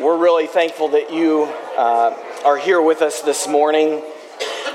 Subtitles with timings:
[0.00, 1.44] We're really thankful that you
[1.76, 4.02] uh, are here with us this morning.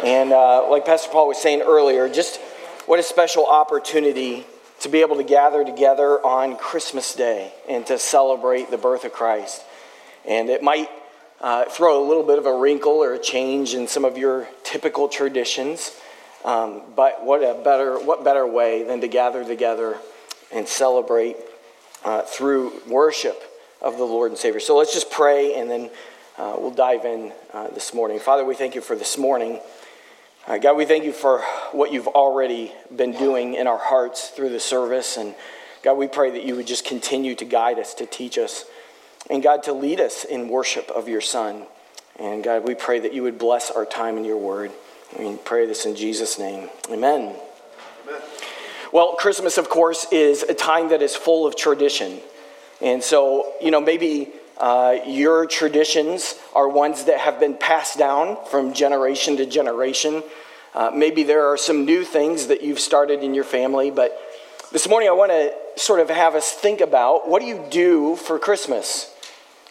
[0.01, 2.39] And uh, like Pastor Paul was saying earlier, just
[2.85, 4.45] what a special opportunity
[4.79, 9.11] to be able to gather together on Christmas Day and to celebrate the birth of
[9.11, 9.61] Christ.
[10.25, 10.89] And it might
[11.41, 14.47] uh, throw a little bit of a wrinkle or a change in some of your
[14.63, 15.99] typical traditions.
[16.45, 19.97] Um, but what a better, what better way than to gather together
[20.53, 21.35] and celebrate
[22.05, 23.48] uh, through worship
[23.81, 24.59] of the Lord and Savior.
[24.59, 25.89] So let's just pray and then
[26.37, 28.19] uh, we'll dive in uh, this morning.
[28.19, 29.59] Father, we thank you for this morning.
[30.47, 34.49] Uh, God, we thank you for what you've already been doing in our hearts through
[34.49, 35.17] the service.
[35.17, 35.35] And
[35.83, 38.65] God, we pray that you would just continue to guide us, to teach us,
[39.29, 41.63] and God, to lead us in worship of your Son.
[42.17, 44.71] And God, we pray that you would bless our time in your word.
[45.17, 46.69] We pray this in Jesus' name.
[46.89, 47.35] Amen.
[48.07, 48.21] Amen.
[48.91, 52.19] Well, Christmas, of course, is a time that is full of tradition.
[52.81, 58.37] And so, you know, maybe uh, your traditions are ones that have been passed down
[58.45, 60.23] from generation to generation.
[60.73, 64.19] Uh, maybe there are some new things that you've started in your family, but
[64.71, 68.15] this morning I want to sort of have us think about what do you do
[68.15, 69.13] for Christmas?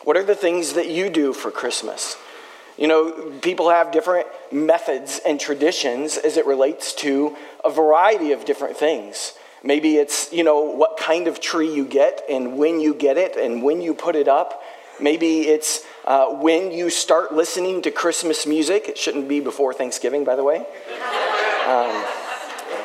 [0.05, 2.17] What are the things that you do for Christmas?
[2.77, 8.45] You know, people have different methods and traditions as it relates to a variety of
[8.45, 9.35] different things.
[9.63, 13.37] Maybe it's, you know, what kind of tree you get and when you get it
[13.37, 14.63] and when you put it up.
[15.01, 18.89] Maybe it's uh, when you start listening to Christmas music.
[18.89, 20.67] It shouldn't be before Thanksgiving, by the way.
[21.69, 22.03] Um,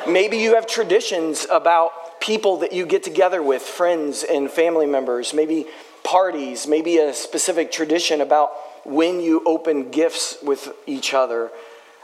[0.06, 5.32] maybe you have traditions about people that you get together with, friends and family members.
[5.32, 5.64] Maybe
[6.02, 8.50] parties, maybe a specific tradition about
[8.84, 11.50] when you open gifts with each other.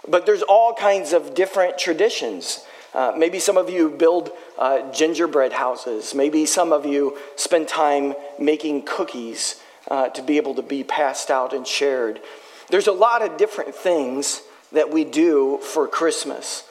[0.08, 2.64] But there's all kinds of different traditions.
[2.92, 6.14] Uh, maybe some of you build uh, gingerbread houses.
[6.14, 11.30] Maybe some of you spend time making cookies uh, to be able to be passed
[11.30, 12.20] out and shared.
[12.68, 16.64] There's a lot of different things that we do for Christmas.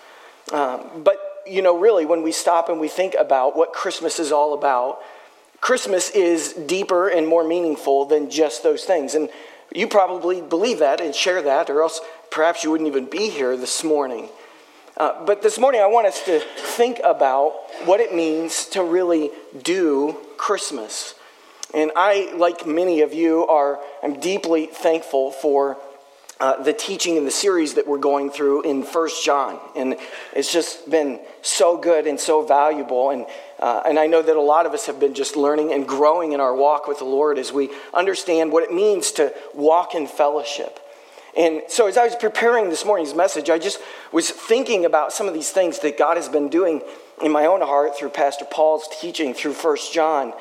[0.52, 4.32] Um, but, you know, really, when we stop and we think about what Christmas is
[4.32, 5.00] all about,
[5.62, 9.16] Christmas is deeper and more meaningful than just those things.
[9.16, 9.30] And
[9.74, 12.00] you probably believe that and share that, or else
[12.32, 14.30] perhaps you wouldn't even be here this morning.
[15.00, 17.54] Uh, but this morning, I want us to think about
[17.86, 19.32] what it means to really
[19.64, 21.16] do Christmas.
[21.74, 25.78] And I, like many of you, are I'm deeply thankful for
[26.42, 29.96] uh, the teaching in the series that we're going through in First John, and
[30.34, 33.12] it's just been so good and so valuable.
[33.12, 33.26] And
[33.58, 36.34] uh, and I know that a lot of us have been just learning and growing
[36.34, 40.08] in our walk with the Lord as we understand what it means to walk in
[40.08, 40.78] fellowship.
[41.38, 43.80] And so, as I was preparing this morning's message, I just
[44.12, 46.82] was thinking about some of these things that God has been doing
[47.22, 50.34] in my own heart through Pastor Paul's teaching through First John,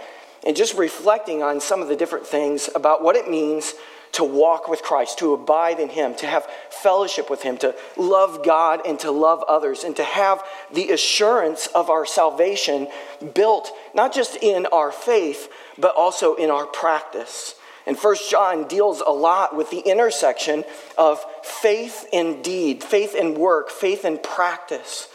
[0.47, 3.75] and just reflecting on some of the different things about what it means
[4.13, 8.45] to walk with Christ, to abide in Him, to have fellowship with Him, to love
[8.45, 12.89] God and to love others, and to have the assurance of our salvation
[13.35, 17.55] built not just in our faith, but also in our practice.
[17.89, 20.65] And First John deals a lot with the intersection
[20.99, 25.09] of faith and deed, faith and work, faith and practice.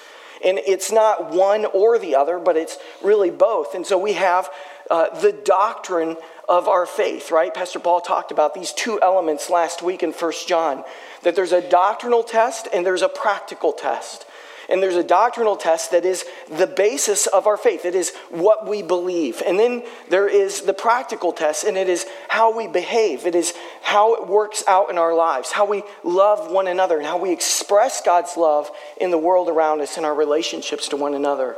[0.44, 3.76] And it's not one or the other, but it's really both.
[3.76, 4.50] And so we have
[4.90, 6.18] uh, the doctrine
[6.50, 7.54] of our faith, right?
[7.54, 10.84] Pastor Paul talked about these two elements last week in First John
[11.22, 14.26] that there's a doctrinal test and there's a practical test.
[14.70, 17.86] And there's a doctrinal test that is the basis of our faith.
[17.86, 19.42] It is what we believe.
[19.46, 23.26] And then there is the practical test, and it is how we behave.
[23.26, 27.06] It is how it works out in our lives, how we love one another, and
[27.06, 31.14] how we express God's love in the world around us in our relationships to one
[31.14, 31.58] another.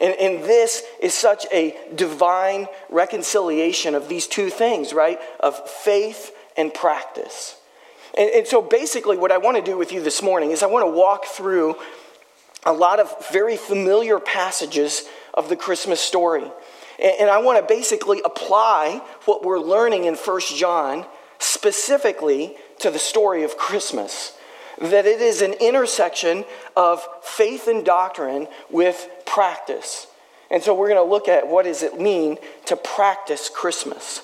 [0.00, 5.18] And, and this is such a divine reconciliation of these two things, right?
[5.40, 7.56] Of faith and practice.
[8.16, 10.66] And, and so basically, what I want to do with you this morning is I
[10.66, 11.76] want to walk through
[12.64, 15.04] a lot of very familiar passages
[15.34, 16.44] of the Christmas story.
[17.02, 21.06] And I want to basically apply what we're learning in First John
[21.38, 24.36] specifically to the story of Christmas.
[24.78, 26.44] That it is an intersection
[26.76, 30.06] of faith and doctrine with practice.
[30.50, 34.22] And so we're going to look at what does it mean to practice Christmas.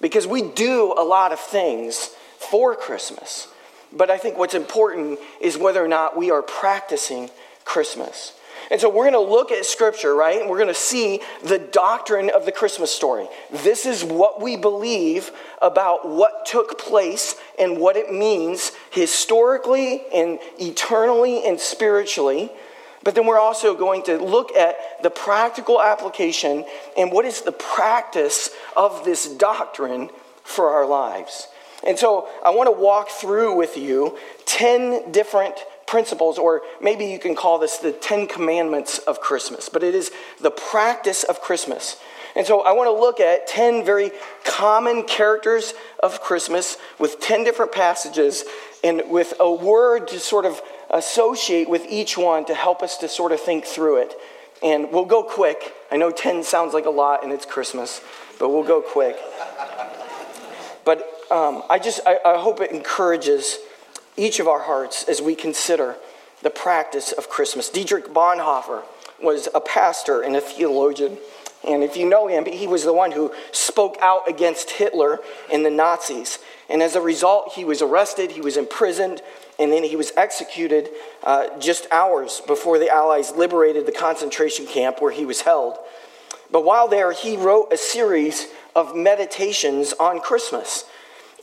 [0.00, 3.48] Because we do a lot of things for Christmas.
[3.92, 7.30] But I think what's important is whether or not we are practicing
[7.64, 8.32] Christmas.
[8.70, 10.40] And so we're going to look at scripture, right?
[10.40, 13.28] And we're going to see the doctrine of the Christmas story.
[13.50, 15.30] This is what we believe
[15.60, 22.50] about what took place and what it means historically and eternally and spiritually.
[23.02, 26.64] But then we're also going to look at the practical application
[26.96, 30.08] and what is the practice of this doctrine
[30.42, 31.48] for our lives.
[31.86, 35.54] And so I want to walk through with you 10 different
[35.86, 40.10] principles, or maybe you can call this the 10 commandments of Christmas, but it is
[40.40, 41.96] the practice of Christmas.
[42.36, 44.10] And so I want to look at 10 very
[44.44, 48.44] common characters of Christmas with 10 different passages
[48.82, 50.60] and with a word to sort of
[50.90, 54.14] associate with each one to help us to sort of think through it.
[54.62, 55.74] And we'll go quick.
[55.92, 58.00] I know 10 sounds like a lot and it's Christmas,
[58.38, 59.16] but we'll go quick.
[60.84, 63.58] But um, I just, I, I hope it encourages
[64.16, 65.96] each of our hearts as we consider
[66.42, 67.68] the practice of Christmas.
[67.68, 68.82] Dietrich Bonhoeffer
[69.22, 71.18] was a pastor and a theologian.
[71.66, 75.20] And if you know him, he was the one who spoke out against Hitler
[75.50, 76.38] and the Nazis.
[76.68, 79.22] And as a result, he was arrested, he was imprisoned,
[79.58, 80.90] and then he was executed
[81.22, 85.78] uh, just hours before the Allies liberated the concentration camp where he was held.
[86.50, 90.84] But while there, he wrote a series of meditations on Christmas.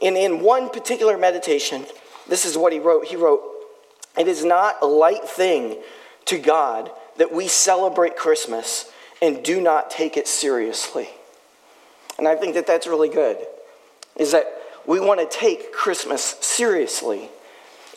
[0.01, 1.85] And in one particular meditation,
[2.31, 3.07] this is what he wrote.
[3.07, 3.41] He wrote,
[4.17, 5.79] It is not a light thing
[6.25, 8.89] to God that we celebrate Christmas
[9.21, 11.09] and do not take it seriously.
[12.17, 13.37] And I think that that's really good,
[14.15, 14.45] is that
[14.87, 17.27] we want to take Christmas seriously.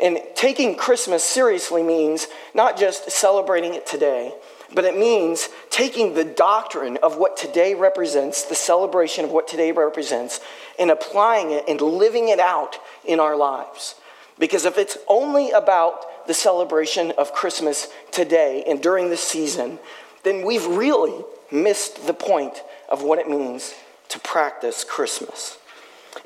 [0.02, 4.34] And taking Christmas seriously means not just celebrating it today,
[4.74, 9.70] but it means taking the doctrine of what today represents, the celebration of what today
[9.70, 10.40] represents,
[10.76, 13.94] and applying it and living it out in our lives.
[14.38, 19.78] Because if it's only about the celebration of Christmas today and during the season,
[20.22, 23.74] then we've really missed the point of what it means
[24.08, 25.58] to practice Christmas.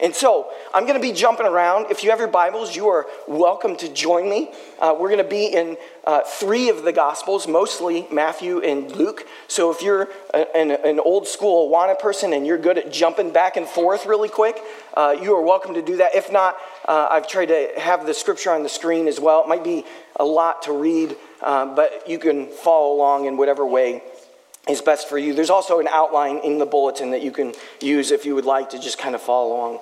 [0.01, 1.91] And so I'm going to be jumping around.
[1.91, 4.53] If you have your Bibles, you are welcome to join me.
[4.79, 9.27] Uh, we're going to be in uh, three of the Gospels, mostly Matthew and Luke.
[9.49, 13.57] So if you're an, an, old school Awana person and you're good at jumping back
[13.57, 14.61] and forth really quick,
[14.95, 16.15] uh, you are welcome to do that.
[16.15, 16.57] If not,
[16.87, 19.43] uh, I've tried to have the scripture on the screen as well.
[19.43, 19.85] It might be
[20.15, 24.03] a lot to read, uh, but you can follow along in whatever way
[24.69, 25.35] is best for you.
[25.35, 28.71] There's also an outline in the bulletin that you can use if you would like
[28.71, 29.81] to just kind of follow along.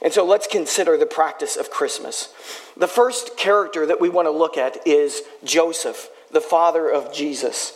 [0.00, 2.32] And so let's consider the practice of Christmas.
[2.76, 7.72] The first character that we want to look at is Joseph, the father of Jesus.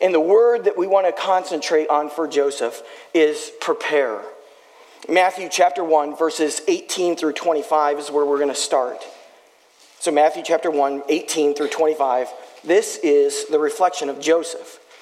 [0.00, 2.82] And the word that we want to concentrate on for Joseph
[3.14, 4.22] is prepare.
[5.08, 9.04] Matthew chapter 1, verses 18 through 25 is where we're going to start.
[10.00, 12.28] So, Matthew chapter 1, 18 through 25,
[12.64, 14.78] this is the reflection of Joseph.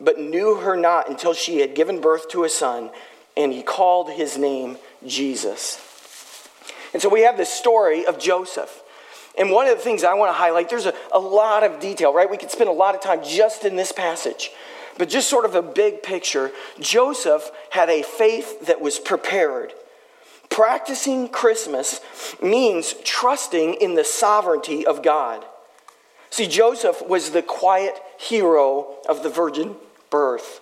[0.00, 2.90] but knew her not until she had given birth to a son,
[3.36, 5.80] and he called his name Jesus.
[6.92, 8.82] And so we have this story of Joseph.
[9.36, 12.12] And one of the things I want to highlight, there's a, a lot of detail,
[12.12, 12.28] right?
[12.28, 14.50] We could spend a lot of time just in this passage.
[14.96, 16.50] But just sort of a big picture,
[16.80, 19.72] Joseph had a faith that was prepared.
[20.50, 22.00] Practicing Christmas
[22.42, 25.44] means trusting in the sovereignty of God.
[26.30, 29.76] See, Joseph was the quiet hero of the virgin
[30.10, 30.60] birth.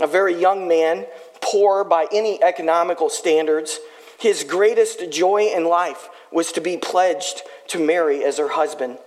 [0.00, 1.06] A very young man,
[1.40, 3.78] poor by any economical standards,
[4.18, 8.98] his greatest joy in life was to be pledged to Mary as her husband.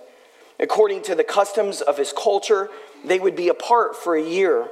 [0.60, 2.70] According to the customs of his culture,
[3.04, 4.68] they would be apart for a year.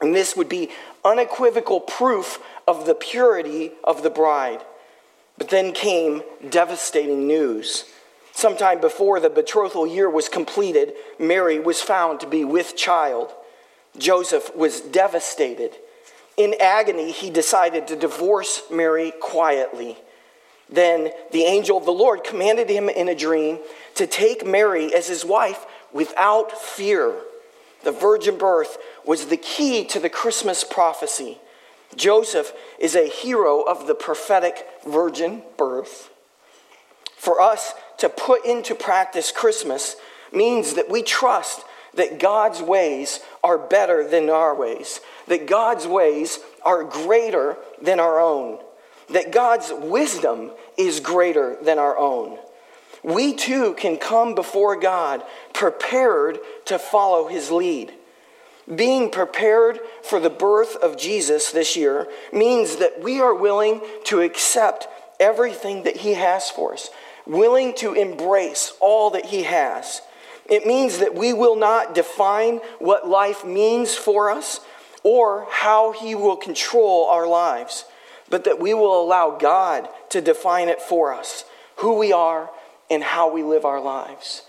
[0.00, 0.70] And this would be
[1.04, 4.62] unequivocal proof of the purity of the bride.
[5.36, 7.84] But then came devastating news.
[8.32, 13.32] Sometime before the betrothal year was completed, Mary was found to be with child.
[13.96, 15.74] Joseph was devastated.
[16.36, 19.96] In agony, he decided to divorce Mary quietly.
[20.70, 23.58] Then the angel of the Lord commanded him in a dream
[23.94, 27.14] to take Mary as his wife without fear.
[27.84, 31.38] The virgin birth was the key to the Christmas prophecy.
[31.96, 36.10] Joseph is a hero of the prophetic virgin birth.
[37.16, 39.96] For us to put into practice Christmas
[40.32, 41.64] means that we trust
[41.94, 48.20] that God's ways are better than our ways, that God's ways are greater than our
[48.20, 48.58] own,
[49.10, 52.38] that God's wisdom is greater than our own.
[53.02, 57.92] We too can come before God prepared to follow his lead.
[58.74, 64.20] Being prepared for the birth of Jesus this year means that we are willing to
[64.20, 66.90] accept everything that he has for us,
[67.26, 70.02] willing to embrace all that he has.
[70.48, 74.60] It means that we will not define what life means for us
[75.02, 77.84] or how he will control our lives,
[78.30, 81.44] but that we will allow God to define it for us,
[81.76, 82.50] who we are
[82.90, 84.42] and how we live our lives.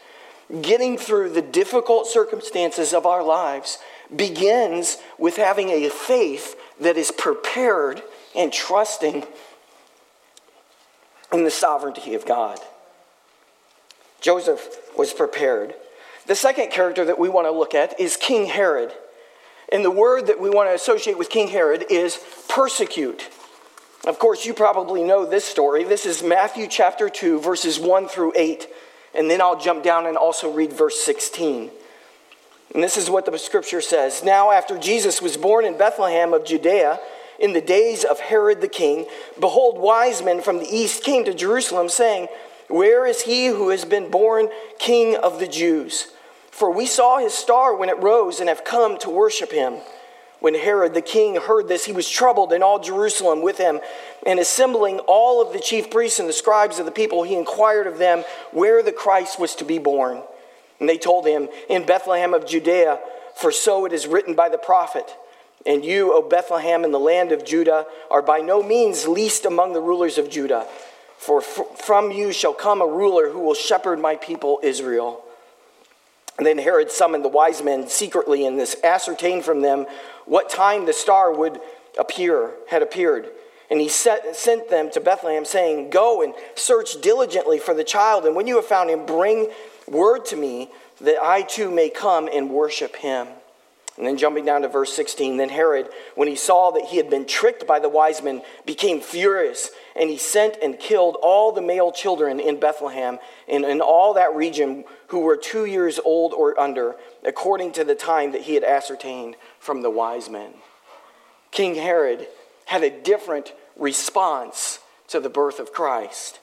[0.61, 3.77] Getting through the difficult circumstances of our lives
[4.15, 8.01] begins with having a faith that is prepared
[8.35, 9.25] and trusting
[11.31, 12.59] in the sovereignty of God.
[14.21, 15.75] Joseph was prepared.
[16.29, 18.93] The second character that we want to look at is King Herod.
[19.71, 23.27] And the word that we want to associate with King Herod is persecute.
[24.05, 25.83] Of course, you probably know this story.
[25.83, 28.67] This is Matthew chapter 2, verses 1 through 8.
[29.15, 31.71] And then I'll jump down and also read verse 16.
[32.75, 36.45] And this is what the scripture says Now, after Jesus was born in Bethlehem of
[36.45, 37.00] Judea,
[37.39, 39.07] in the days of Herod the king,
[39.39, 42.27] behold, wise men from the east came to Jerusalem, saying,
[42.67, 46.09] Where is he who has been born king of the Jews?
[46.59, 49.75] For we saw his star when it rose and have come to worship him.
[50.41, 53.79] When Herod the king heard this, he was troubled, and all Jerusalem with him.
[54.25, 57.87] And assembling all of the chief priests and the scribes of the people, he inquired
[57.87, 60.21] of them where the Christ was to be born.
[60.81, 62.99] And they told him, In Bethlehem of Judea,
[63.37, 65.15] for so it is written by the prophet.
[65.65, 69.71] And you, O Bethlehem, in the land of Judah, are by no means least among
[69.71, 70.67] the rulers of Judah.
[71.17, 75.23] For from you shall come a ruler who will shepherd my people Israel.
[76.39, 79.86] And then Herod summoned the wise men secretly and this ascertained from them
[80.25, 81.60] what time the star would
[81.98, 83.27] appear, had appeared.
[83.69, 88.38] And he sent them to Bethlehem, saying, Go and search diligently for the child, and
[88.38, 89.51] when you have found him, bring
[89.86, 93.27] word to me that I too may come and worship him.
[93.99, 97.09] And then jumping down to verse 16, then Herod, when he saw that he had
[97.09, 101.61] been tricked by the wise men, became furious, and he sent and killed all the
[101.61, 106.57] male children in Bethlehem and in all that region who were two years old or
[106.57, 110.53] under, according to the time that he had ascertained from the wise men.
[111.51, 112.25] King Herod
[112.67, 114.79] had a different response
[115.09, 116.39] to the birth of Christ.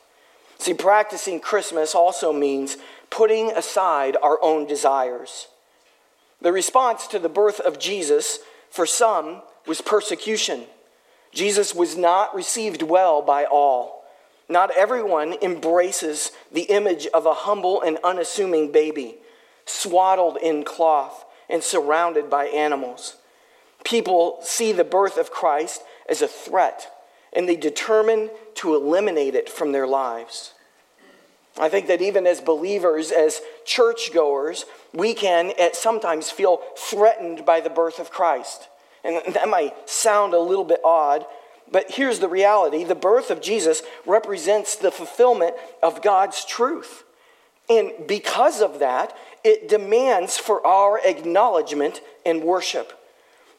[0.59, 2.77] See, practicing Christmas also means
[3.09, 5.49] putting aside our own desires.
[6.41, 8.41] The response to the birth of Jesus,
[8.71, 10.65] for some, was persecution.
[11.33, 14.05] Jesus was not received well by all.
[14.49, 19.17] Not everyone embraces the image of a humble and unassuming baby,
[19.65, 23.17] swaddled in cloth and surrounded by animals.
[23.85, 26.91] People see the birth of Christ as a threat,
[27.33, 30.55] and they determine to eliminate it from their lives.
[31.59, 34.67] I think that even as believers, as churchgoers,
[34.97, 38.69] we can at sometimes feel threatened by the birth of Christ.
[39.05, 41.27] And that might sound a little bit odd,
[41.71, 47.05] but here's the reality the birth of Jesus represents the fulfillment of God's truth.
[47.69, 52.99] And because of that, it demands for our acknowledgement and worship.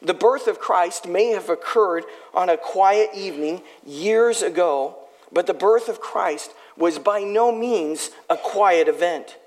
[0.01, 4.97] The birth of Christ may have occurred on a quiet evening years ago,
[5.31, 9.37] but the birth of Christ was by no means a quiet event.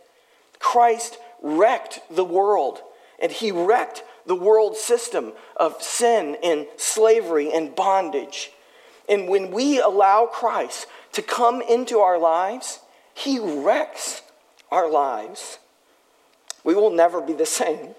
[0.59, 2.81] Christ wrecked the world,
[3.21, 8.53] and he wrecked the world system of sin and slavery and bondage.
[9.09, 12.81] And when we allow Christ to come into our lives,
[13.15, 14.23] he wrecks
[14.71, 15.59] our lives.
[16.63, 17.95] We will never be the same.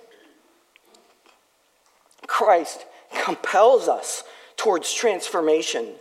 [2.28, 2.86] Christ
[3.24, 4.24] compels us
[4.56, 5.96] towards transformation.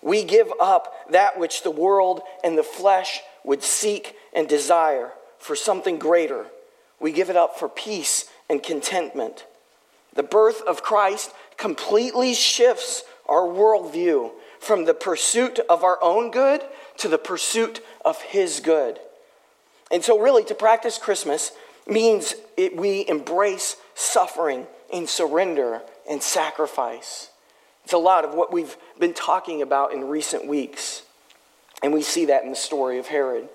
[0.00, 5.56] We give up that which the world and the flesh would seek and desire for
[5.56, 6.46] something greater.
[7.00, 9.44] We give it up for peace and contentment.
[10.14, 14.30] The birth of Christ completely shifts our worldview
[14.60, 16.62] from the pursuit of our own good
[16.98, 19.00] to the pursuit of His good.
[19.90, 21.50] And so, really, to practice Christmas
[21.88, 27.30] means it, we embrace suffering and surrender and sacrifice.
[27.82, 31.02] It's a lot of what we've been talking about in recent weeks.
[31.82, 33.48] And we see that in the story of Herod.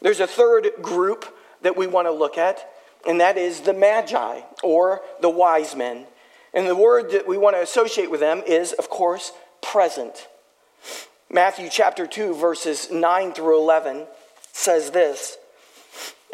[0.00, 1.26] There's a third group
[1.62, 2.68] that we want to look at,
[3.06, 6.06] and that is the Magi, or the wise men.
[6.54, 10.28] And the word that we want to associate with them is, of course, present.
[11.30, 14.06] Matthew chapter 2, verses 9 through 11
[14.52, 15.36] says this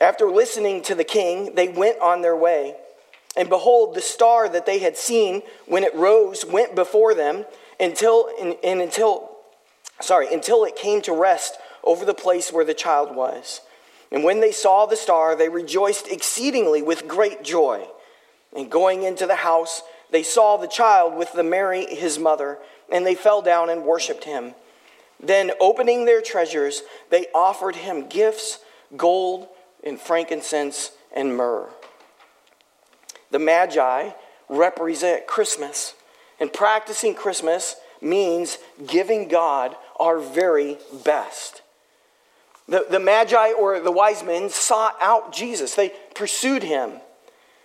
[0.00, 2.76] After listening to the king, they went on their way.
[3.36, 7.46] And behold, the star that they had seen when it rose went before them
[7.80, 9.30] until, and, and until,
[10.00, 13.60] sorry, until it came to rest over the place where the child was.
[14.10, 17.86] And when they saw the star, they rejoiced exceedingly with great joy.
[18.54, 22.58] And going into the house, they saw the child with the Mary, his mother,
[22.92, 24.54] and they fell down and worshiped him.
[25.18, 28.58] Then, opening their treasures, they offered him gifts
[28.96, 29.48] gold
[29.82, 31.68] and frankincense and myrrh.
[33.30, 34.10] The Magi
[34.48, 35.94] represent Christmas,
[36.38, 41.62] and practicing Christmas means giving God our very best.
[42.72, 46.92] The, the Magi or the wise men sought out Jesus, they pursued him.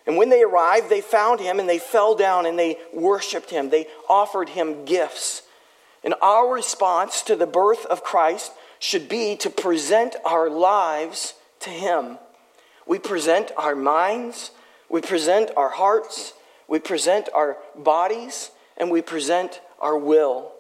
[0.06, 3.70] And when they arrived, they found him and they fell down and they worshiped him.
[3.70, 5.44] They offered him gifts.
[6.04, 11.70] And our response to the birth of Christ should be to present our lives to
[11.70, 12.18] Him.
[12.86, 14.52] We present our minds,
[14.90, 16.34] we present our hearts,
[16.68, 20.52] we present our bodies, and we present our will.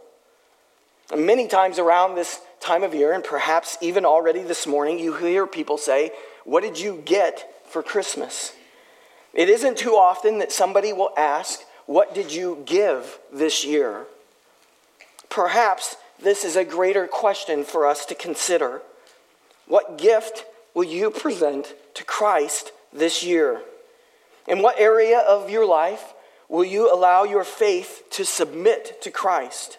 [1.11, 5.13] And many times around this time of year, and perhaps even already this morning, you
[5.13, 6.11] hear people say,
[6.43, 8.53] What did you get for Christmas?
[9.33, 14.05] It isn't too often that somebody will ask, What did you give this year?
[15.29, 18.81] Perhaps this is a greater question for us to consider.
[19.65, 20.43] What gift
[20.73, 23.61] will you present to Christ this year?
[24.45, 26.13] In what area of your life
[26.49, 29.77] will you allow your faith to submit to Christ?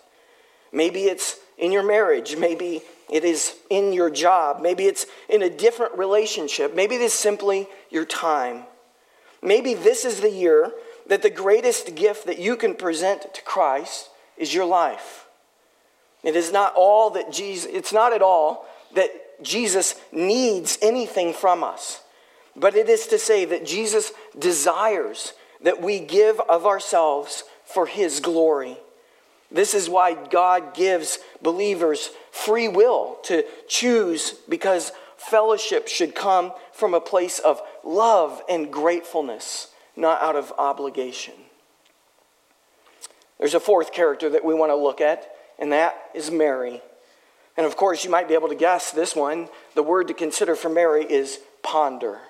[0.72, 5.50] Maybe it's in your marriage, maybe it is in your job, maybe it's in a
[5.50, 8.64] different relationship, maybe it is simply your time.
[9.42, 10.72] Maybe this is the year
[11.06, 15.26] that the greatest gift that you can present to Christ is your life.
[16.22, 19.10] It is not all that Jesus, it's not at all that
[19.42, 22.02] Jesus needs anything from us,
[22.56, 25.32] but it is to say that Jesus desires
[25.62, 28.78] that we give of ourselves for his glory.
[29.50, 36.94] This is why God gives believers free will to choose because fellowship should come from
[36.94, 41.34] a place of love and gratefulness, not out of obligation.
[43.38, 46.80] There's a fourth character that we want to look at and that is Mary.
[47.56, 49.48] And of course, you might be able to guess this one.
[49.74, 52.20] The word to consider for Mary is ponder.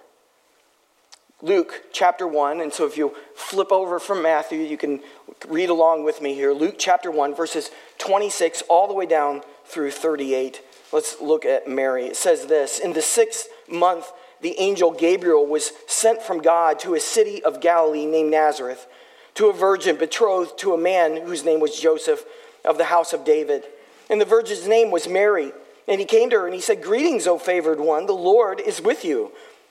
[1.40, 5.00] Luke chapter 1, and so if you flip over from Matthew, you can
[5.46, 6.52] read along with me here.
[6.52, 10.60] Luke chapter 1, verses 26 all the way down through 38.
[10.92, 12.06] Let's look at Mary.
[12.06, 16.94] It says this In the sixth month, the angel Gabriel was sent from God to
[16.94, 18.88] a city of Galilee named Nazareth,
[19.34, 22.24] to a virgin betrothed to a man whose name was Joseph
[22.64, 23.62] of the house of David.
[24.10, 25.52] And the virgin's name was Mary.
[25.86, 28.80] And he came to her and he said, Greetings, O favored one, the Lord is
[28.80, 29.30] with you.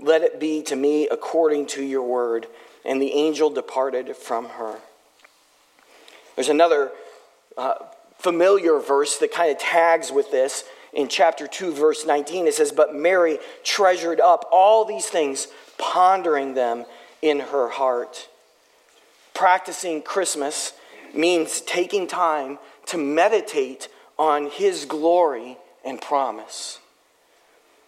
[0.00, 2.46] Let it be to me according to your word.
[2.84, 4.76] And the angel departed from her.
[6.34, 6.92] There's another
[7.58, 7.74] uh,
[8.18, 12.46] familiar verse that kind of tags with this in chapter 2, verse 19.
[12.46, 16.86] It says, But Mary treasured up all these things, pondering them
[17.20, 18.28] in her heart.
[19.34, 20.72] Practicing Christmas
[21.14, 26.78] means taking time to meditate on his glory and promise.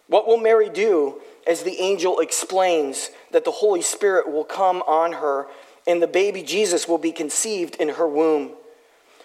[0.07, 5.13] What will Mary do as the angel explains that the Holy Spirit will come on
[5.13, 5.47] her
[5.85, 8.51] and the baby Jesus will be conceived in her womb?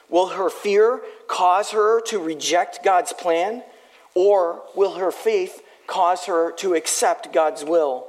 [0.08, 3.62] Will her fear cause her to reject God's plan,
[4.14, 8.06] or will her faith cause her to accept God's will?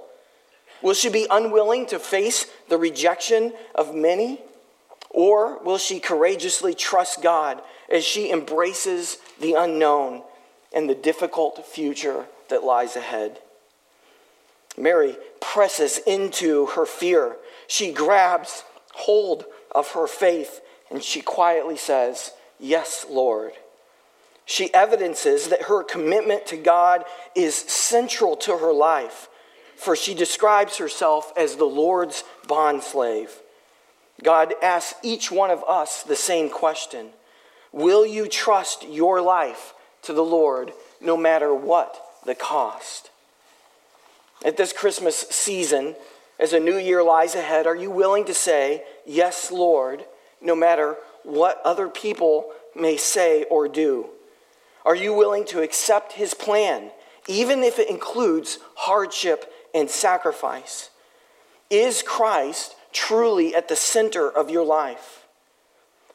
[0.81, 4.39] Will she be unwilling to face the rejection of many?
[5.09, 10.23] Or will she courageously trust God as she embraces the unknown
[10.73, 13.39] and the difficult future that lies ahead.
[14.79, 17.35] Mary presses into her fear.
[17.67, 18.63] She grabs
[18.93, 23.53] hold of her faith and she quietly says, Yes, Lord.
[24.45, 27.03] She evidences that her commitment to God
[27.35, 29.27] is central to her life,
[29.75, 33.29] for she describes herself as the Lord's bondslave.
[34.23, 37.09] God asks each one of us the same question
[37.71, 43.11] Will you trust your life to the Lord no matter what the cost?
[44.43, 45.95] At this Christmas season,
[46.39, 50.06] as a new year lies ahead, are you willing to say, Yes, Lord,
[50.41, 54.08] no matter what other people may say or do?
[54.86, 56.91] Are you willing to accept His plan,
[57.28, 60.89] even if it includes hardship and sacrifice?
[61.69, 65.28] Is Christ truly at the center of your life?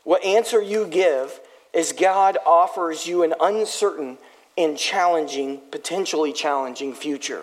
[0.02, 1.40] What answer you give
[1.74, 4.16] as God offers you an uncertain
[4.56, 7.42] and challenging, potentially challenging future.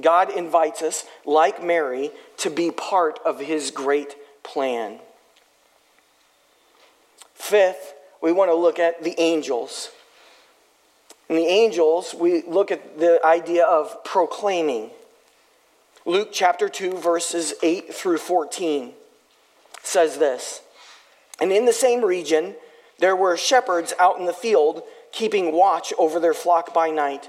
[0.00, 4.98] God invites us, like Mary, to be part of his great plan.
[7.34, 9.90] Fifth, we want to look at the angels.
[11.28, 14.90] In the angels, we look at the idea of proclaiming.
[16.06, 18.92] Luke chapter 2, verses 8 through 14
[19.82, 20.60] says this
[21.40, 22.54] And in the same region,
[22.98, 27.28] there were shepherds out in the field, keeping watch over their flock by night.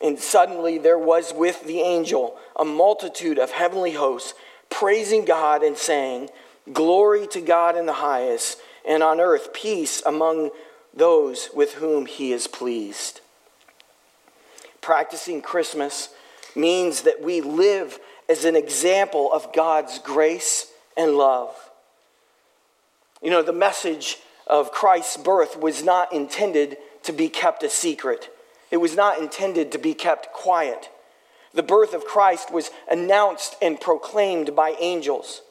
[0.00, 4.34] And suddenly there was with the angel a multitude of heavenly hosts,
[4.70, 6.30] praising God and saying,
[6.72, 10.50] Glory to God in the highest, and on earth peace among
[10.92, 13.20] those with whom he is pleased.
[14.80, 16.10] Practicing Christmas
[16.54, 21.54] means that we live as an example of God's grace and love.
[23.22, 28.30] You know, the message of Christ's birth was not intended to be kept a secret.
[28.70, 30.88] It was not intended to be kept quiet.
[31.54, 35.42] The birth of Christ was announced and proclaimed by angels.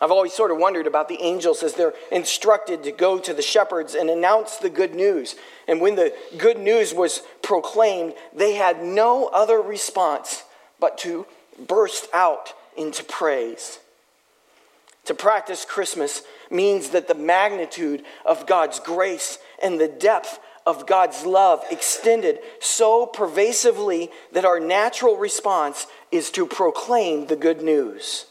[0.00, 3.42] I've always sort of wondered about the angels as they're instructed to go to the
[3.42, 5.36] shepherds and announce the good news.
[5.68, 10.42] And when the good news was proclaimed, they had no other response
[10.80, 11.26] but to
[11.68, 13.78] burst out into praise.
[15.04, 21.26] To practice Christmas means that the magnitude of God's grace and the depth of God's
[21.26, 28.26] love extended so pervasively that our natural response is to proclaim the good news.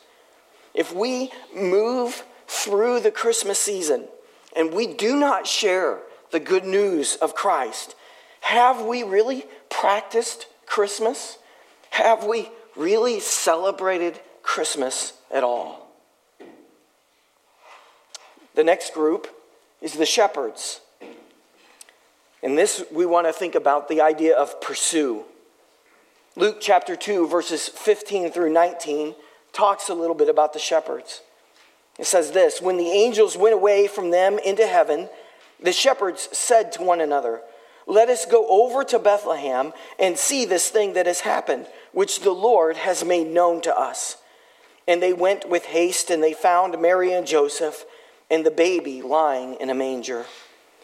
[0.74, 4.08] If we move through the Christmas season
[4.56, 6.00] and we do not share
[6.32, 7.96] the good news of Christ,
[8.42, 11.38] have we really practiced Christmas?
[11.92, 15.88] Have we really celebrated Christmas at all?
[18.56, 19.28] The next group
[19.82, 20.82] is the shepherds.
[22.44, 25.24] In this, we want to think about the idea of pursue.
[26.36, 29.16] Luke chapter 2, verses 15 through 19,
[29.54, 31.22] talks a little bit about the shepherds.
[31.98, 35.08] It says this When the angels went away from them into heaven,
[35.62, 37.40] the shepherds said to one another,
[37.88, 42.32] Let us go over to Bethlehem and see this thing that has happened, which the
[42.32, 44.18] Lord has made known to us.
[44.86, 47.86] And they went with haste, and they found Mary and Joseph
[48.30, 50.26] and the baby lying in a manger.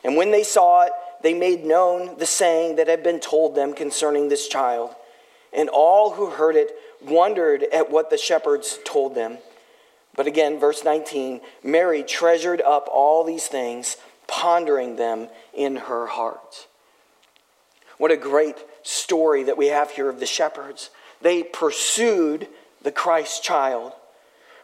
[0.05, 3.73] And when they saw it, they made known the saying that had been told them
[3.73, 4.95] concerning this child.
[5.51, 9.37] And all who heard it wondered at what the shepherds told them.
[10.15, 16.67] But again, verse 19 Mary treasured up all these things, pondering them in her heart.
[17.97, 20.89] What a great story that we have here of the shepherds.
[21.21, 22.47] They pursued
[22.81, 23.91] the Christ child.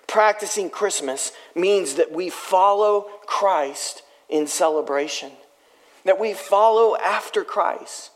[0.07, 5.31] Practicing Christmas means that we follow Christ in celebration
[6.05, 8.11] that we follow after Christ.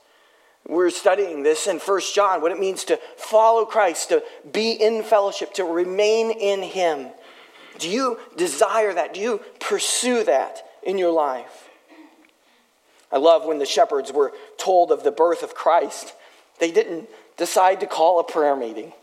[0.67, 5.03] We're studying this in First John, what it means to follow Christ, to be in
[5.03, 7.07] fellowship, to remain in Him.
[7.79, 9.13] Do you desire that?
[9.13, 11.69] Do you pursue that in your life?
[13.11, 16.13] I love when the shepherds were told of the birth of Christ.
[16.59, 18.93] They didn't decide to call a prayer meeting,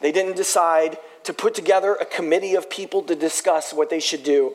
[0.00, 4.24] they didn't decide to put together a committee of people to discuss what they should
[4.24, 4.54] do.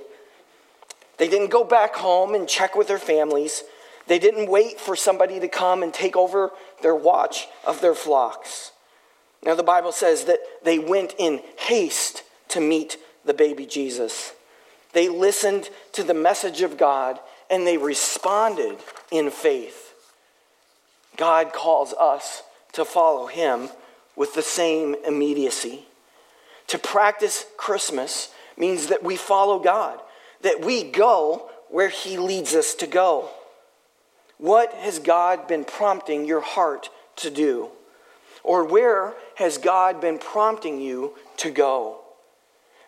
[1.18, 3.64] They didn't go back home and check with their families.
[4.08, 8.72] They didn't wait for somebody to come and take over their watch of their flocks.
[9.44, 14.34] Now, the Bible says that they went in haste to meet the baby Jesus.
[14.94, 18.78] They listened to the message of God and they responded
[19.12, 19.94] in faith.
[21.18, 22.44] God calls us
[22.74, 23.70] to follow him
[24.16, 25.86] with the same immediacy.
[26.68, 30.00] To practice Christmas means that we follow God,
[30.42, 33.30] that we go where he leads us to go.
[34.38, 37.70] What has God been prompting your heart to do?
[38.44, 42.00] Or where has God been prompting you to go?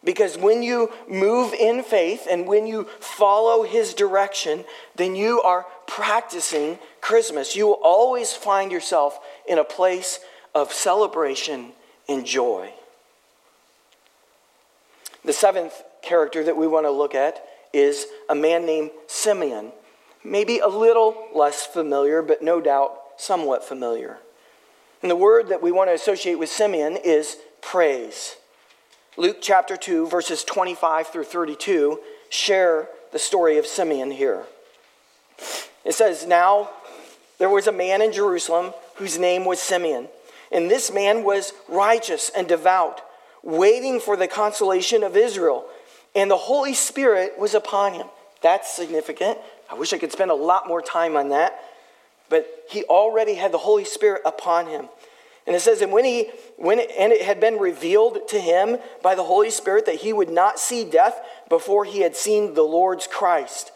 [0.04, 4.64] Because when you move in faith and when you follow his direction,
[4.96, 7.56] then you are practicing Christmas.
[7.56, 10.20] You will always find yourself in a place
[10.56, 11.74] of celebration
[12.08, 12.72] and joy.
[15.26, 19.74] The seventh character that we want to look at is a man named Simeon.
[20.24, 24.18] Maybe a little less familiar, but no doubt somewhat familiar.
[25.02, 28.36] And the word that we want to associate with Simeon is praise.
[29.18, 34.44] Luke chapter 2, verses 25 through 32 share the story of Simeon here.
[35.86, 36.70] It says, Now
[37.38, 40.10] there was a man in Jerusalem whose name was Simeon,
[40.52, 43.02] and this man was righteous and devout,
[43.44, 45.66] waiting for the consolation of Israel,
[46.16, 48.08] and the Holy Spirit was upon him.
[48.42, 49.38] That's significant.
[49.70, 51.60] I wish I could spend a lot more time on that,
[52.30, 54.90] but he already had the Holy Spirit upon him.
[55.46, 58.78] And it says, and when he when it, and it had been revealed to him
[59.02, 62.62] by the Holy Spirit that he would not see death before he had seen the
[62.64, 63.72] Lord's Christ.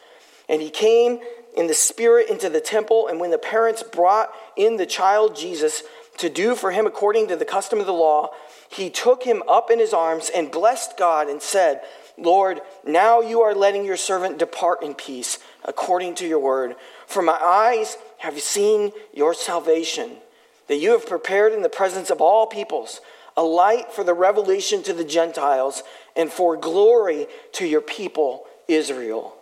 [0.48, 1.20] And he came
[1.56, 5.84] in the Spirit into the temple, and when the parents brought in the child Jesus
[6.18, 8.30] to do for him according to the custom of the law,
[8.70, 11.82] he took him up in his arms and blessed God and said,
[12.18, 16.76] Lord, now you are letting your servant depart in peace according to your word.
[17.08, 20.18] For my eyes have seen your salvation
[20.68, 23.02] that you have prepared in the presence of all peoples
[23.36, 25.84] a light for the revelation to the Gentiles
[26.16, 29.36] and for glory to your people, Israel.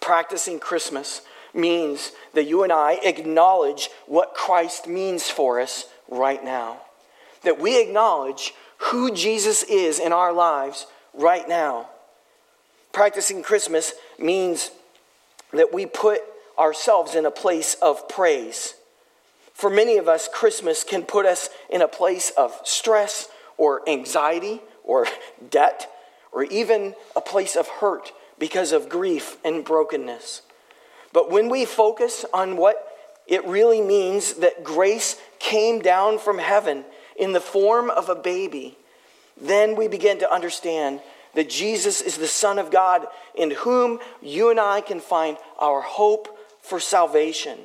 [0.00, 1.22] Practicing Christmas
[1.54, 6.82] means that you and I acknowledge what Christ means for us right now.
[7.42, 11.88] That we acknowledge who Jesus is in our lives right now.
[12.92, 14.70] Practicing Christmas means
[15.52, 16.20] that we put
[16.58, 18.74] ourselves in a place of praise
[19.58, 24.60] for many of us, Christmas can put us in a place of stress or anxiety
[24.84, 25.08] or
[25.50, 25.90] debt
[26.30, 30.42] or even a place of hurt because of grief and brokenness.
[31.12, 32.86] But when we focus on what
[33.26, 36.84] it really means that grace came down from heaven
[37.16, 38.78] in the form of a baby,
[39.36, 41.00] then we begin to understand
[41.34, 45.80] that Jesus is the Son of God in whom you and I can find our
[45.80, 47.58] hope for salvation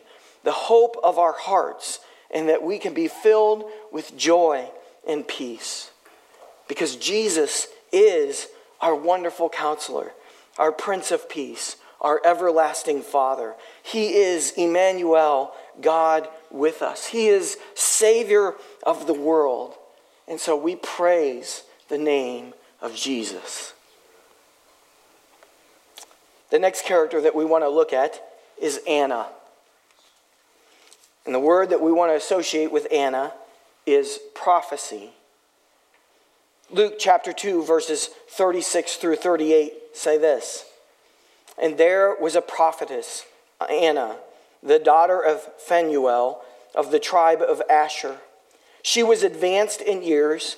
[0.43, 1.99] the hope of our hearts,
[2.29, 4.69] and that we can be filled with joy
[5.07, 5.91] and peace.
[6.67, 8.47] Because Jesus is
[8.81, 10.11] our wonderful counselor,
[10.57, 13.55] our Prince of Peace, our everlasting Father.
[13.81, 17.07] He is Emmanuel, God with us.
[17.07, 19.75] He is Savior of the world.
[20.27, 23.73] And so we praise the name of Jesus.
[26.51, 28.21] The next character that we want to look at
[28.61, 29.25] is Anna.
[31.25, 33.33] And the word that we want to associate with Anna
[33.87, 35.09] is prophecy.
[36.69, 40.65] Luke chapter 2, verses 36 through 38 say this
[41.61, 43.25] And there was a prophetess,
[43.69, 44.17] Anna,
[44.61, 46.43] the daughter of Phanuel
[46.75, 48.17] of the tribe of Asher.
[48.81, 50.57] She was advanced in years,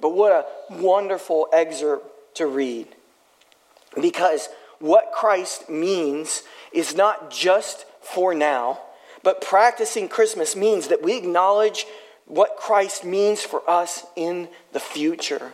[0.00, 2.88] but what a wonderful excerpt to read.
[4.00, 8.80] Because what Christ means is not just for now,
[9.22, 11.86] but practicing Christmas means that we acknowledge
[12.26, 15.52] what Christ means for us in the future.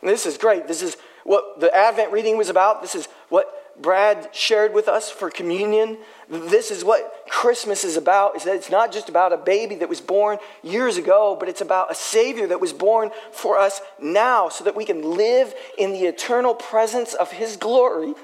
[0.00, 0.68] And this is great.
[0.68, 2.82] This is what the Advent reading was about.
[2.82, 5.98] This is what Brad shared with us for communion.
[6.28, 9.88] This is what Christmas is about is that it's not just about a baby that
[9.88, 14.48] was born years ago, but it's about a savior that was born for us now
[14.48, 18.14] so that we can live in the eternal presence of his glory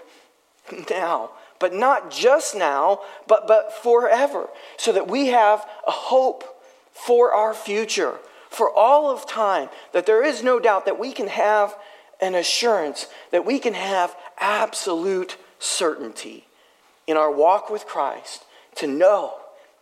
[0.90, 6.42] now but not just now, but, but forever, so that we have a hope
[6.90, 8.16] for our future,
[8.48, 11.76] for all of time that there is no doubt that we can have
[12.20, 16.46] an assurance, that we can have absolute certainty
[17.06, 18.44] in our walk with Christ
[18.76, 19.34] to know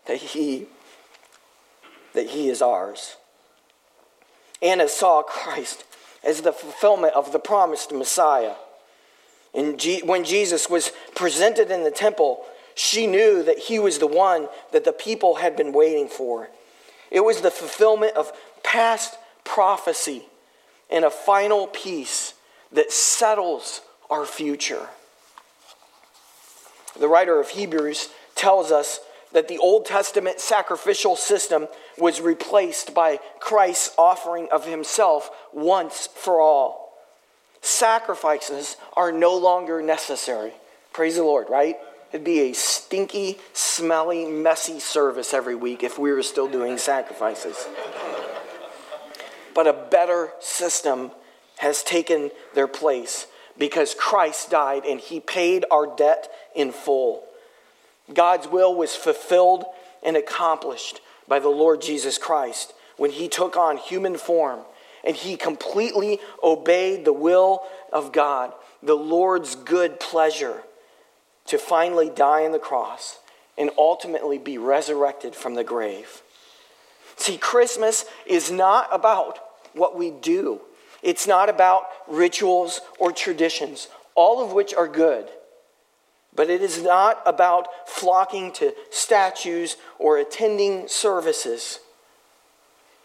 [0.07, 0.67] that He,
[2.15, 3.17] that he is ours.
[4.61, 5.85] Anna saw Christ
[6.25, 8.55] as the fulfillment of the promised Messiah.
[9.55, 12.45] And when Jesus was presented in the temple,
[12.75, 16.49] she knew that he was the one that the people had been waiting for.
[17.11, 20.25] It was the fulfillment of past prophecy
[20.91, 22.35] and a final peace
[22.73, 24.89] that settles our future.
[26.99, 29.01] The writer of Hebrews tells us
[29.33, 31.69] that the Old Testament sacrificial system
[31.99, 36.97] was replaced by Christ's offering of himself once for all.
[37.61, 40.53] Sacrifices are no longer necessary.
[40.93, 41.77] Praise the Lord, right?
[42.11, 47.69] It'd be a stinky, smelly, messy service every week if we were still doing sacrifices.
[49.55, 51.11] but a better system
[51.59, 53.27] has taken their place
[53.59, 57.25] because Christ died and he paid our debt in full.
[58.13, 59.65] God's will was fulfilled
[60.03, 64.61] and accomplished by the Lord Jesus Christ when he took on human form
[65.05, 70.63] and he completely obeyed the will of God, the Lord's good pleasure
[71.47, 73.19] to finally die on the cross
[73.57, 76.23] and ultimately be resurrected from the grave.
[77.17, 79.39] See, Christmas is not about
[79.73, 80.61] what we do,
[81.03, 85.29] it's not about rituals or traditions, all of which are good.
[86.35, 91.81] But it is not about flocking to statues or attending services.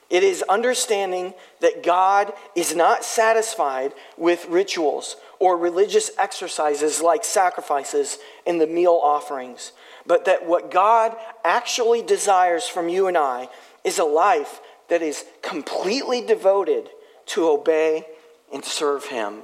[0.10, 8.19] It is understanding that God is not satisfied with rituals or religious exercises like sacrifices
[8.45, 9.71] and the meal offerings,
[10.06, 13.49] but that what God actually desires from you and I
[13.84, 16.89] is a life that is completely devoted
[17.27, 18.05] to obey
[18.53, 19.43] and serve Him.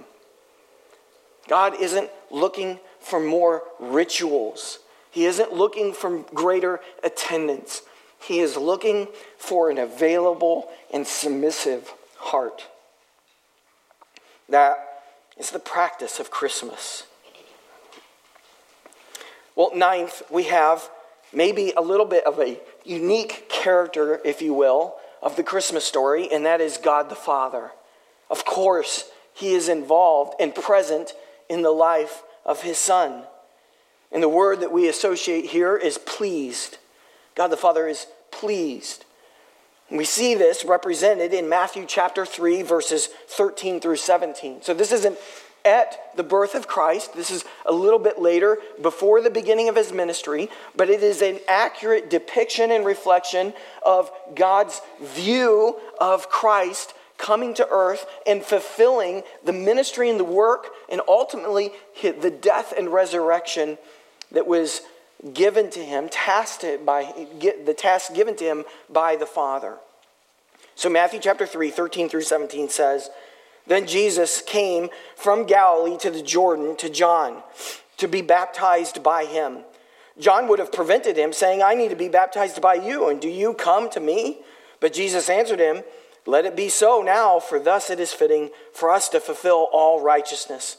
[1.47, 4.79] God isn't looking for more rituals.
[5.11, 7.81] He isn't looking for greater attendance.
[8.21, 12.67] He is looking for an available and submissive heart.
[14.49, 14.77] That
[15.37, 17.03] is the practice of Christmas.
[19.55, 20.89] Well, ninth, we have
[21.33, 26.31] maybe a little bit of a unique character, if you will, of the Christmas story,
[26.31, 27.71] and that is God the Father.
[28.29, 31.13] Of course, He is involved and present
[31.49, 33.23] in the life of his son.
[34.11, 36.77] And the word that we associate here is pleased.
[37.35, 39.05] God the Father is pleased.
[39.91, 44.61] We see this represented in Matthew chapter 3, verses 13 through 17.
[44.61, 45.17] So this isn't
[45.65, 47.13] at the birth of Christ.
[47.13, 51.21] This is a little bit later, before the beginning of his ministry, but it is
[51.21, 53.53] an accurate depiction and reflection
[53.85, 60.67] of God's view of Christ coming to earth and fulfilling the ministry and the work
[60.89, 63.77] and ultimately the death and resurrection
[64.31, 64.81] that was
[65.33, 67.13] given to him, tasked by
[67.65, 69.77] the task given to him by the Father.
[70.75, 73.09] So Matthew chapter 3, 13 through 17 says,
[73.69, 77.43] Then Jesus came from Galilee to the Jordan to John
[77.97, 79.59] to be baptized by him.
[80.17, 83.29] John would have prevented him, saying, I need to be baptized by you, and do
[83.29, 84.39] you come to me?
[84.81, 85.83] But Jesus answered him,
[86.25, 90.01] let it be so now, for thus it is fitting for us to fulfill all
[90.01, 90.77] righteousness.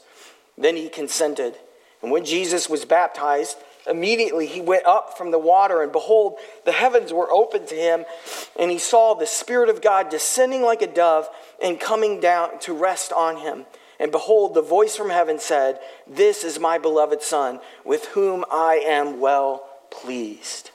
[0.57, 1.57] Then he consented.
[2.01, 6.71] And when Jesus was baptized, immediately he went up from the water, and behold, the
[6.71, 8.05] heavens were opened to him,
[8.59, 11.27] and he saw the Spirit of God descending like a dove
[11.61, 13.65] and coming down to rest on him.
[13.99, 18.83] And behold, the voice from heaven said, This is my beloved Son, with whom I
[18.85, 20.71] am well pleased.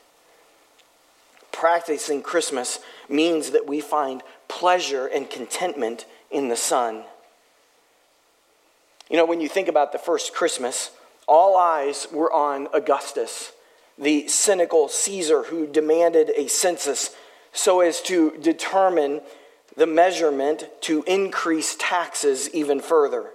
[1.50, 7.02] Practicing Christmas means that we find pleasure and contentment in the Son.
[9.10, 10.90] You know, when you think about the first Christmas,
[11.26, 13.52] all eyes were on Augustus,
[13.98, 17.14] the cynical Caesar who demanded a census
[17.52, 19.20] so as to determine
[19.76, 23.30] the measurement to increase taxes even further.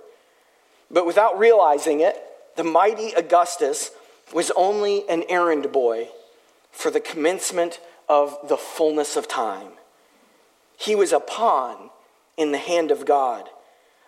[0.89, 2.21] But without realizing it,
[2.55, 3.91] the mighty Augustus
[4.33, 6.09] was only an errand boy
[6.71, 9.69] for the commencement of the fullness of time.
[10.77, 11.89] He was a pawn
[12.37, 13.49] in the hand of God,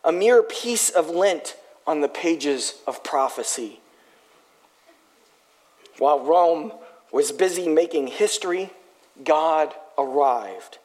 [0.03, 1.55] a mere piece of lint
[1.85, 3.79] on the pages of prophecy.
[5.97, 6.71] While Rome
[7.11, 8.71] was busy making history,
[9.23, 10.79] God arrived.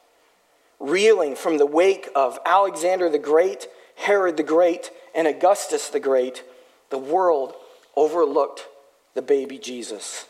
[0.79, 6.43] Reeling from the wake of Alexander the Great, Herod the Great, and Augustus the Great,
[6.89, 7.53] the world
[7.95, 8.67] overlooked
[9.13, 10.25] the baby Jesus.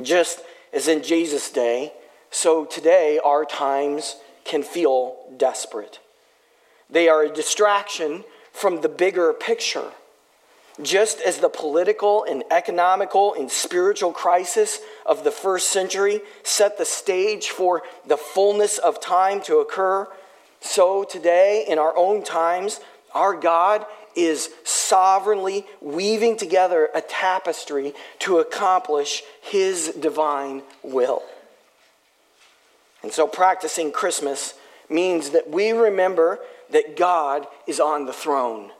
[0.00, 0.40] Just
[0.72, 1.92] as in Jesus' day,
[2.30, 5.98] so today our times can feel desperate.
[6.88, 9.92] They are a distraction from the bigger picture.
[10.80, 16.84] Just as the political and economical and spiritual crisis of the first century set the
[16.84, 20.06] stage for the fullness of time to occur,
[20.60, 22.80] so today, in our own times,
[23.14, 23.86] our God
[24.16, 31.22] is sovereignly weaving together a tapestry to accomplish his divine will.
[33.02, 34.54] And so, practicing Christmas
[34.90, 36.40] means that we remember
[36.70, 38.70] that God is on the throne.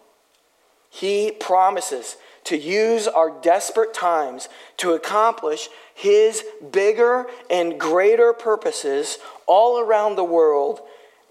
[0.90, 9.78] He promises to use our desperate times to accomplish His bigger and greater purposes all
[9.78, 10.80] around the world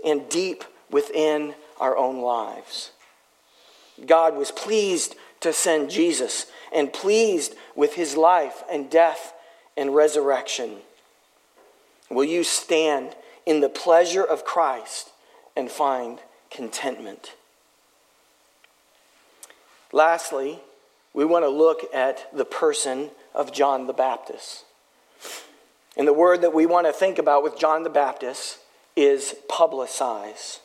[0.05, 2.91] and deep within our own lives.
[4.05, 9.33] God was pleased to send Jesus and pleased with his life and death
[9.75, 10.77] and resurrection.
[12.09, 15.11] Will you stand in the pleasure of Christ
[15.55, 16.19] and find
[16.49, 17.33] contentment?
[19.91, 20.59] Lastly,
[21.13, 24.65] we want to look at the person of John the Baptist.
[25.95, 28.59] And the word that we want to think about with John the Baptist
[28.95, 30.59] is publicize.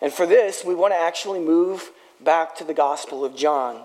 [0.00, 3.82] And for this, we want to actually move back to the Gospel of John.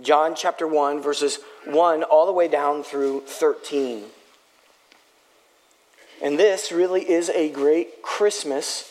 [0.00, 4.04] John chapter 1, verses 1 all the way down through 13.
[6.22, 8.90] And this really is a great Christmas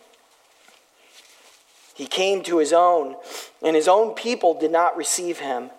[1.93, 3.15] He came to his own,
[3.61, 5.69] and his own people did not receive him.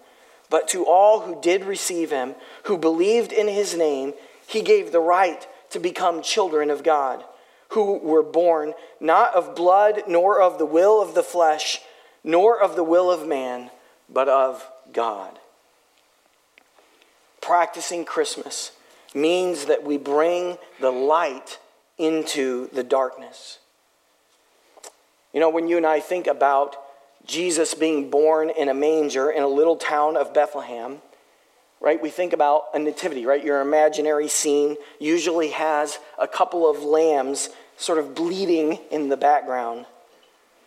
[0.51, 2.35] But to all who did receive him,
[2.65, 4.13] who believed in his name,
[4.47, 7.25] he gave the right to become children of God,
[7.71, 11.81] who were born not of blood, nor of the will of the flesh
[12.25, 13.71] nor of the will of man,
[14.09, 15.39] but of God.
[17.41, 18.73] Practicing Christmas
[19.15, 21.59] means that we bring the light
[21.99, 23.59] into the darkness.
[25.33, 26.77] You know, when you and I think about
[27.27, 30.99] Jesus being born in a manger in a little town of Bethlehem,
[31.81, 32.01] right?
[32.01, 33.43] We think about a nativity, right?
[33.43, 39.87] Your imaginary scene usually has a couple of lambs sort of bleeding in the background.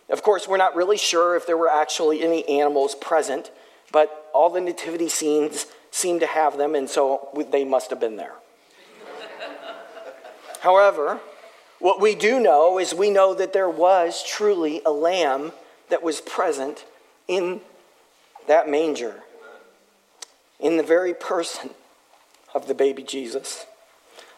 [0.08, 3.50] Of course, we're not really sure if there were actually any animals present,
[3.92, 8.16] but all the nativity scenes seem to have them, and so they must have been
[8.16, 8.34] there.
[10.60, 11.20] However,
[11.78, 15.52] what we do know is we know that there was truly a lamb
[15.90, 16.84] that was present
[17.28, 17.60] in
[18.46, 19.22] that manger,
[20.58, 21.70] in the very person
[22.54, 23.66] of the baby Jesus.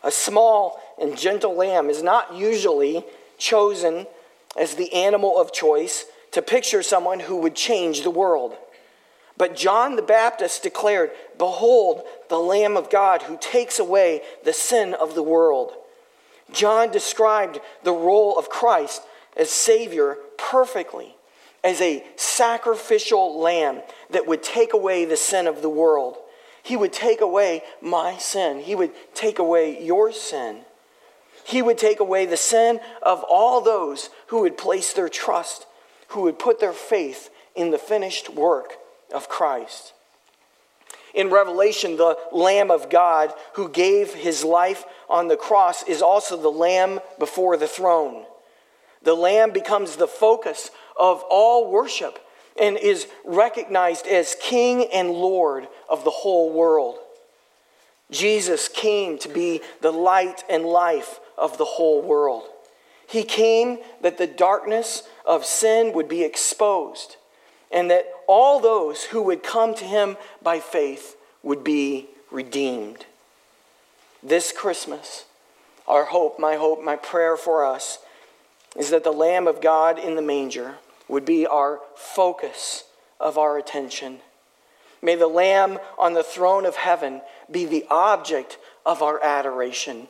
[0.02, 3.04] A small and gentle lamb is not usually
[3.36, 4.06] chosen
[4.58, 8.56] as the animal of choice to picture someone who would change the world.
[9.36, 14.94] But John the Baptist declared, Behold, the Lamb of God who takes away the sin
[14.94, 15.72] of the world.
[16.52, 19.02] John described the role of Christ
[19.36, 21.14] as Savior perfectly,
[21.62, 26.16] as a sacrificial lamb that would take away the sin of the world.
[26.62, 30.60] He would take away my sin, He would take away your sin.
[31.44, 35.66] He would take away the sin of all those who would place their trust,
[36.08, 38.74] who would put their faith in the finished work
[39.14, 39.94] of Christ.
[41.14, 46.36] In Revelation, the Lamb of God who gave his life on the cross is also
[46.36, 48.24] the Lamb before the throne.
[49.02, 52.18] The Lamb becomes the focus of all worship
[52.60, 56.98] and is recognized as King and Lord of the whole world.
[58.10, 62.44] Jesus came to be the light and life of the whole world.
[63.06, 67.16] He came that the darkness of sin would be exposed
[67.70, 73.06] and that all those who would come to him by faith would be redeemed.
[74.22, 75.24] This Christmas,
[75.86, 77.98] our hope, my hope, my prayer for us
[78.76, 80.76] is that the Lamb of God in the manger
[81.08, 82.84] would be our focus
[83.20, 84.18] of our attention.
[85.00, 90.08] May the Lamb on the throne of heaven be the object of our adoration.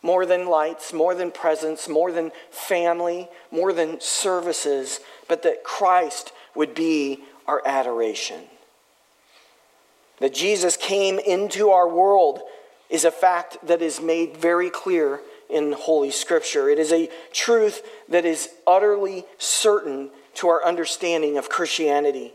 [0.00, 6.32] More than lights, more than presents, more than family, more than services, but that Christ
[6.54, 8.40] would be our adoration.
[10.18, 12.40] That Jesus came into our world
[12.92, 16.68] is a fact that is made very clear in Holy Scripture.
[16.68, 22.32] It is a truth that is utterly certain to our understanding of Christianity.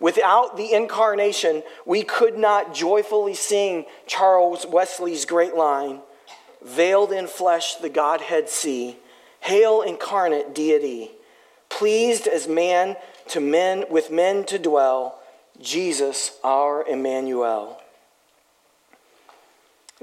[0.00, 6.00] Without the incarnation, we could not joyfully sing Charles Wesley's great line
[6.64, 8.96] Veiled in flesh, the Godhead see.
[9.40, 11.10] Hail, incarnate deity.
[11.68, 12.96] Pleased as man
[13.28, 15.20] to men, with men to dwell,
[15.60, 17.78] Jesus our Emmanuel.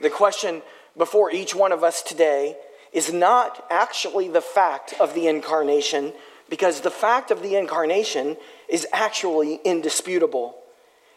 [0.02, 0.62] The question
[0.97, 2.58] before each one of us today
[2.91, 6.14] is not actually the fact of the incarnation,
[6.49, 8.36] because the fact of the incarnation
[8.68, 10.58] is actually indisputable.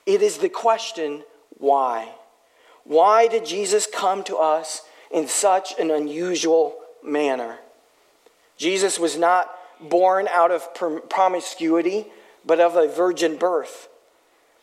[0.07, 1.25] It is the question
[1.59, 2.13] why?
[2.85, 7.59] Why did Jesus come to us in such an unusual manner?
[8.57, 10.69] Jesus was not born out of
[11.09, 12.07] promiscuity,
[12.45, 13.89] but of a virgin birth.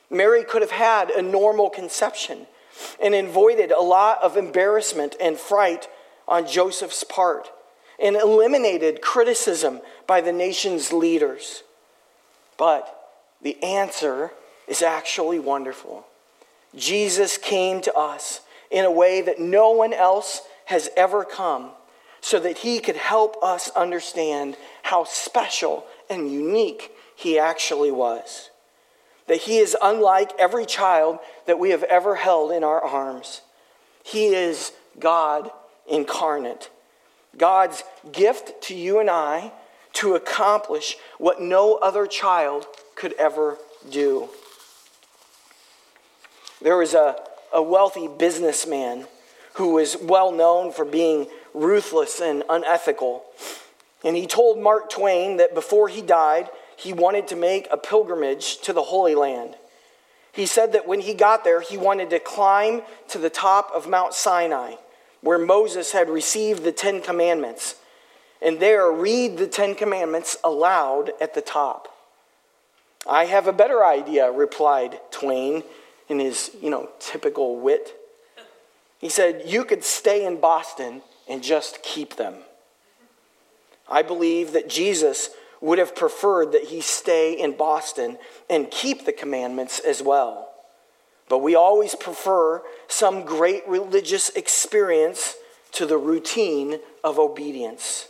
[0.09, 2.45] Mary could have had a normal conception
[3.01, 5.87] and avoided a lot of embarrassment and fright
[6.27, 7.51] on Joseph's part
[8.01, 11.63] and eliminated criticism by the nation's leaders.
[12.57, 13.11] But
[13.41, 14.31] the answer
[14.67, 16.05] is actually wonderful.
[16.75, 21.71] Jesus came to us in a way that no one else has ever come
[22.21, 28.50] so that he could help us understand how special and unique he actually was.
[29.27, 33.41] That he is unlike every child that we have ever held in our arms.
[34.03, 35.51] He is God
[35.89, 36.69] incarnate.
[37.37, 39.51] God's gift to you and I
[39.93, 42.65] to accomplish what no other child
[42.95, 43.57] could ever
[43.89, 44.29] do.
[46.61, 47.15] There was a,
[47.53, 49.07] a wealthy businessman
[49.53, 53.23] who was well known for being ruthless and unethical.
[54.03, 56.49] And he told Mark Twain that before he died,
[56.81, 59.55] he wanted to make a pilgrimage to the Holy Land.
[60.31, 63.87] He said that when he got there, he wanted to climb to the top of
[63.87, 64.75] Mount Sinai,
[65.21, 67.75] where Moses had received the Ten Commandments
[68.41, 71.87] and there read the Ten Commandments aloud at the top.
[73.07, 75.63] I have a better idea, replied Twain
[76.09, 77.95] in his, you know, typical wit.
[78.97, 82.35] He said, You could stay in Boston and just keep them.
[83.89, 85.29] I believe that Jesus
[85.61, 88.17] would have preferred that he stay in Boston
[88.49, 90.49] and keep the commandments as well.
[91.29, 95.35] But we always prefer some great religious experience
[95.73, 98.09] to the routine of obedience.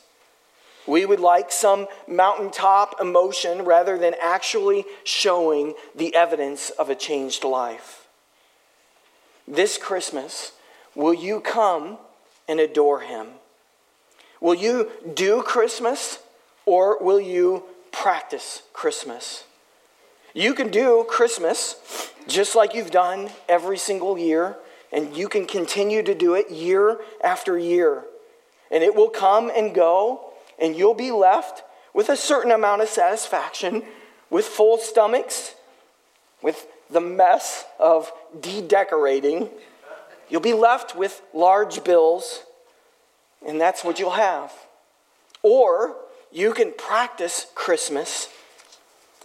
[0.87, 7.43] We would like some mountaintop emotion rather than actually showing the evidence of a changed
[7.43, 8.07] life.
[9.47, 10.53] This Christmas,
[10.95, 11.97] will you come
[12.47, 13.27] and adore Him?
[14.39, 16.17] Will you do Christmas
[16.66, 19.43] or will you practice Christmas?
[20.34, 24.55] You can do Christmas just like you've done every single year,
[24.91, 28.03] and you can continue to do it year after year.
[28.70, 32.88] And it will come and go, and you'll be left with a certain amount of
[32.88, 33.84] satisfaction,
[34.30, 35.55] with full stomachs,
[36.41, 39.49] with the mess of de-decorating.
[40.30, 42.43] You'll be left with large bills,
[43.45, 44.53] and that's what you'll have.
[45.43, 45.95] Or
[46.32, 48.29] you can practice Christmas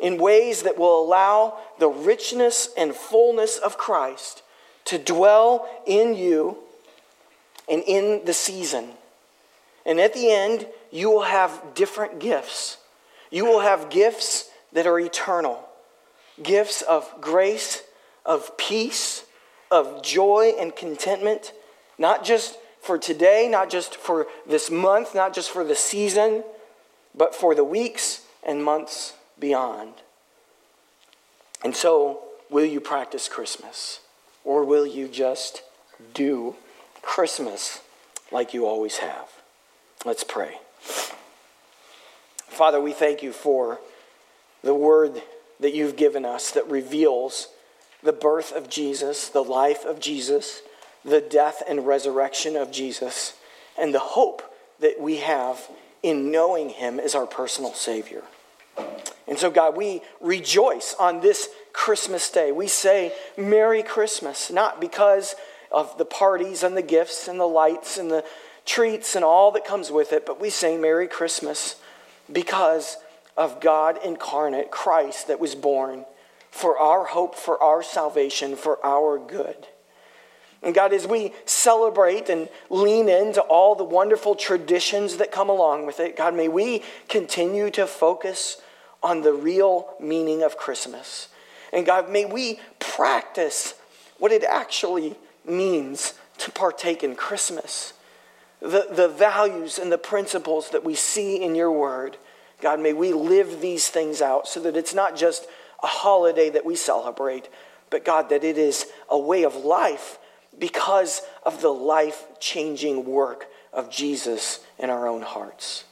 [0.01, 4.43] in ways that will allow the richness and fullness of Christ
[4.87, 6.59] to dwell in you
[7.69, 8.91] and in the season.
[9.85, 12.79] And at the end, you will have different gifts.
[13.31, 15.63] You will have gifts that are eternal
[16.43, 17.83] gifts of grace,
[18.27, 19.25] of peace,
[19.71, 21.53] of joy and contentment,
[21.99, 26.45] not just for today, not just for this month, not just for the season,
[27.17, 29.95] but for the weeks and months beyond.
[31.65, 34.01] And so, will you practice Christmas?
[34.45, 35.63] Or will you just
[36.15, 36.57] do
[37.03, 37.81] Christmas
[38.31, 39.29] like you always have?
[40.05, 40.59] Let's pray.
[42.47, 43.81] Father, we thank you for
[44.63, 45.23] the word
[45.61, 47.49] that you've given us that reveals
[48.03, 50.63] the birth of Jesus, the life of Jesus,
[51.05, 53.35] the death and resurrection of Jesus,
[53.79, 54.43] and the hope
[54.81, 55.69] that we have
[56.07, 58.23] in knowing him as our personal Savior.
[59.27, 62.53] And so, God, we rejoice on this Christmas day.
[62.53, 65.35] We say, Merry Christmas, not because
[65.73, 68.25] of the parties and the gifts and the lights and the
[68.65, 71.75] treats and all that comes with it, but we say, Merry Christmas
[72.33, 72.99] because
[73.37, 76.05] of God incarnate, Christ that was born
[76.53, 79.67] for our hope, for our salvation, for our good.
[80.63, 85.87] And God, as we celebrate and lean into all the wonderful traditions that come along
[85.87, 88.61] with it, God, may we continue to focus
[89.03, 91.29] on the real meaning of Christmas.
[91.73, 93.75] And God, may we practice
[94.19, 97.93] what it actually means to partake in Christmas.
[98.61, 102.17] The, the values and the principles that we see in your word.
[102.61, 105.47] God, may we live these things out so that it's not just
[105.83, 107.49] a holiday that we celebrate,
[107.91, 110.19] but God, that it is a way of life
[110.59, 115.85] because of the life changing work of Jesus in our own hearts.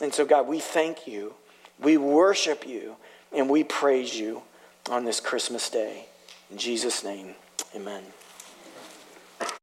[0.00, 1.34] And so, God, we thank you,
[1.78, 2.96] we worship you,
[3.32, 4.42] and we praise you
[4.90, 6.06] on this Christmas day.
[6.50, 7.34] In Jesus' name,
[7.74, 8.02] amen.